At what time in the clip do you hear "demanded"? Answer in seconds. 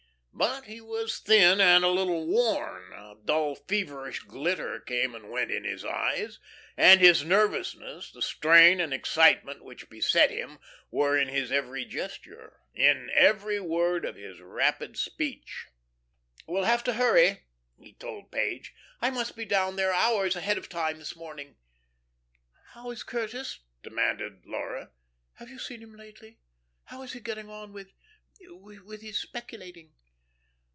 23.83-24.47